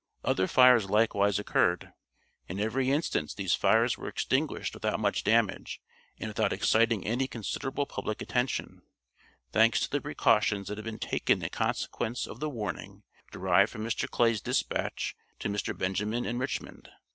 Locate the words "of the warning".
12.25-13.03